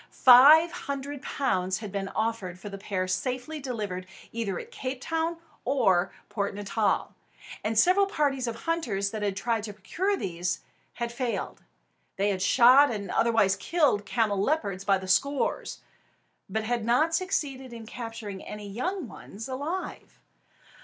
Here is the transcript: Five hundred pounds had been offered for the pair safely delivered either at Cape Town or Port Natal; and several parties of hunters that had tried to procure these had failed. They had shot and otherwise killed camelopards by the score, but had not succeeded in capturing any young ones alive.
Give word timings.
Five 0.09 0.71
hundred 0.71 1.21
pounds 1.21 1.77
had 1.77 1.91
been 1.91 2.07
offered 2.07 2.57
for 2.57 2.69
the 2.69 2.79
pair 2.79 3.07
safely 3.07 3.59
delivered 3.59 4.07
either 4.31 4.57
at 4.57 4.71
Cape 4.71 4.99
Town 4.99 5.37
or 5.63 6.11
Port 6.27 6.55
Natal; 6.55 7.13
and 7.63 7.77
several 7.77 8.07
parties 8.07 8.47
of 8.47 8.63
hunters 8.63 9.11
that 9.11 9.21
had 9.21 9.37
tried 9.37 9.61
to 9.65 9.73
procure 9.73 10.17
these 10.17 10.61
had 10.93 11.11
failed. 11.11 11.61
They 12.15 12.29
had 12.31 12.41
shot 12.41 12.89
and 12.89 13.11
otherwise 13.11 13.55
killed 13.55 14.07
camelopards 14.07 14.83
by 14.83 14.97
the 14.97 15.07
score, 15.07 15.63
but 16.49 16.63
had 16.63 16.83
not 16.83 17.13
succeeded 17.13 17.71
in 17.71 17.85
capturing 17.85 18.41
any 18.43 18.67
young 18.67 19.07
ones 19.07 19.47
alive. 19.47 20.19